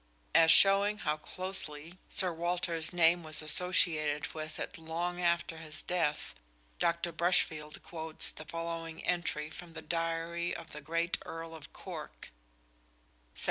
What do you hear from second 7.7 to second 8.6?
quotes the